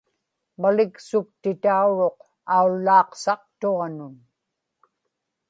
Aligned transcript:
maliksuktitauruq 0.61 2.19
aullaaqsaqtuanun 2.57 4.15